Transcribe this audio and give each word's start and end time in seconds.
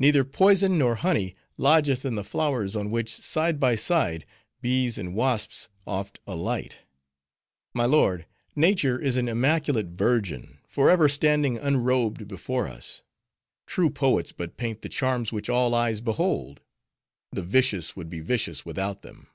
Neither 0.00 0.24
poison 0.24 0.76
nor 0.76 0.96
honey 0.96 1.36
lodgeth 1.56 2.04
in 2.04 2.16
the 2.16 2.24
flowers 2.24 2.74
on 2.74 2.90
which, 2.90 3.14
side 3.14 3.60
by 3.60 3.76
side, 3.76 4.26
bees 4.60 4.98
and 4.98 5.14
wasps 5.14 5.68
oft 5.86 6.18
alight. 6.26 6.78
My 7.72 7.84
lord, 7.84 8.26
nature 8.56 8.98
is 8.98 9.16
an 9.16 9.28
immaculate 9.28 9.86
virgin, 9.86 10.58
forever 10.66 11.08
standing 11.08 11.58
unrobed 11.60 12.26
before 12.26 12.66
us. 12.66 13.02
True 13.68 13.88
poets 13.90 14.32
but 14.32 14.56
paint 14.56 14.82
the 14.82 14.88
charms 14.88 15.30
which 15.32 15.48
all 15.48 15.76
eyes 15.76 16.00
behold. 16.00 16.60
The 17.30 17.42
vicious 17.42 17.94
would 17.94 18.08
be 18.10 18.18
vicious 18.18 18.66
without 18.66 19.02
them." 19.02 19.28